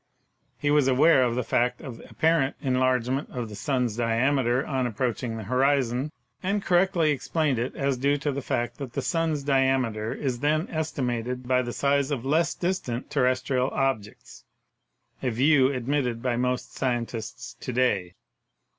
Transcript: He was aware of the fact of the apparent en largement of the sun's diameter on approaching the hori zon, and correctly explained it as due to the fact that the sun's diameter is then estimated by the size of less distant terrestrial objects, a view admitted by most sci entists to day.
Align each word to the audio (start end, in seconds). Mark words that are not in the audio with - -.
He 0.57 0.71
was 0.71 0.87
aware 0.87 1.21
of 1.23 1.35
the 1.35 1.43
fact 1.43 1.79
of 1.79 1.97
the 1.97 2.09
apparent 2.09 2.55
en 2.63 2.73
largement 2.73 3.29
of 3.29 3.49
the 3.49 3.55
sun's 3.55 3.95
diameter 3.95 4.65
on 4.65 4.87
approaching 4.87 5.37
the 5.37 5.43
hori 5.43 5.79
zon, 5.83 6.11
and 6.41 6.63
correctly 6.65 7.11
explained 7.11 7.59
it 7.59 7.75
as 7.75 7.97
due 7.97 8.17
to 8.17 8.31
the 8.31 8.41
fact 8.41 8.79
that 8.79 8.93
the 8.93 9.03
sun's 9.03 9.43
diameter 9.43 10.11
is 10.11 10.39
then 10.39 10.67
estimated 10.69 11.47
by 11.47 11.61
the 11.61 11.71
size 11.71 12.09
of 12.09 12.25
less 12.25 12.55
distant 12.55 13.11
terrestrial 13.11 13.69
objects, 13.69 14.43
a 15.21 15.29
view 15.29 15.71
admitted 15.71 16.23
by 16.23 16.35
most 16.35 16.73
sci 16.75 16.95
entists 16.95 17.55
to 17.59 17.71
day. 17.71 18.15